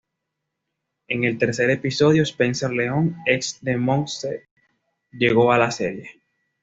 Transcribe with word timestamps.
En 1.09 1.25
el 1.25 1.37
tercer 1.37 1.69
episodio 1.69 2.23
Spencer 2.23 2.71
León, 2.71 3.17
ex 3.27 3.59
de 3.63 3.77
Montse 3.77 4.47
llego 5.11 5.51
a 5.51 5.59
la 5.59 5.69
serie. 5.69 6.23